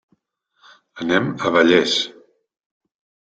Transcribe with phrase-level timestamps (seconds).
[1.03, 1.93] Anem a Vallés.